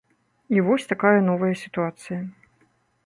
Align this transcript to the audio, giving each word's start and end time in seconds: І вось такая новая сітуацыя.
І 0.55 0.63
вось 0.67 0.87
такая 0.93 1.13
новая 1.29 1.53
сітуацыя. 1.65 2.21